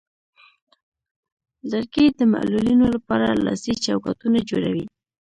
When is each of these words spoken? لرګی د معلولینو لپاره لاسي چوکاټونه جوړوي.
لرګی 1.69 2.05
د 2.19 2.21
معلولینو 2.33 2.85
لپاره 2.95 3.27
لاسي 3.45 3.73
چوکاټونه 3.85 4.39
جوړوي. 4.49 4.85